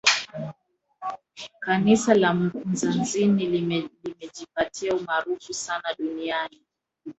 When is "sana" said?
5.53-5.95